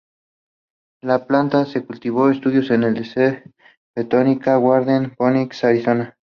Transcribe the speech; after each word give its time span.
La 1.03 1.27
planta 1.27 1.63
se 1.67 1.85
cultivó 1.85 2.27
y 2.27 2.33
estudió 2.35 2.61
en 2.73 2.81
el 2.85 2.95
Desert 2.95 3.45
Botanical 3.95 4.59
Garden 4.59 5.03
en 5.03 5.15
Phoenix, 5.15 5.63
Arizona. 5.63 6.17